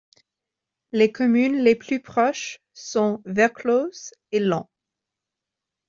[0.93, 4.67] Les communes les plus proches sont Verclause et Lemps.